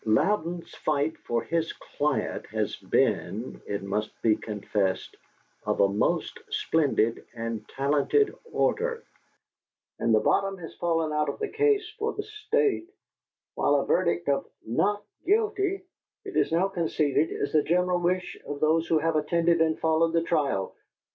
Louden's 0.03 0.73
fight 0.73 1.15
for 1.19 1.43
his 1.43 1.73
client 1.73 2.47
has 2.47 2.75
been, 2.75 3.61
it 3.67 3.83
must 3.83 4.19
be 4.23 4.35
confessed, 4.35 5.15
of 5.63 5.79
a 5.79 5.87
most 5.87 6.39
splendid 6.49 7.23
and 7.35 7.69
talented 7.69 8.33
order, 8.51 9.03
and 9.99 10.11
the 10.15 10.19
bottom 10.19 10.57
has 10.57 10.73
fallen 10.77 11.13
out 11.13 11.29
of 11.29 11.37
the 11.37 11.47
case 11.49 11.87
for 11.99 12.13
the 12.13 12.23
State, 12.23 12.89
while 13.53 13.75
a 13.75 13.85
verdict 13.85 14.27
of 14.27 14.47
Not 14.65 15.03
Guilty, 15.23 15.83
it 16.25 16.35
is 16.35 16.51
now 16.51 16.67
conceded, 16.67 17.29
is 17.29 17.51
the 17.53 17.61
general 17.61 17.99
wish 17.99 18.35
of 18.47 18.59
those 18.59 18.87
who 18.87 18.97
have 18.97 19.15
attended 19.15 19.61
and 19.61 19.79
followed 19.79 20.13
the 20.13 20.23
trial. 20.23 20.73